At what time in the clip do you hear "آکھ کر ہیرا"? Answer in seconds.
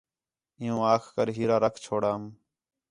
0.93-1.57